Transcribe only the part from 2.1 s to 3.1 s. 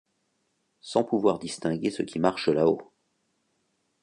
marche là-haut